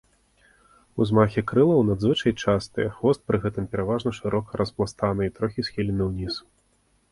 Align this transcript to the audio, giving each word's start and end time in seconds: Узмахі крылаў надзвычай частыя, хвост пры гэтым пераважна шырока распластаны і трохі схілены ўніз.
Узмахі 1.03 1.43
крылаў 1.51 1.83
надзвычай 1.89 2.33
частыя, 2.45 2.87
хвост 2.97 3.21
пры 3.33 3.37
гэтым 3.45 3.69
пераважна 3.75 4.15
шырока 4.21 4.51
распластаны 4.63 5.21
і 5.31 5.35
трохі 5.39 5.61
схілены 5.71 6.03
ўніз. 6.11 6.45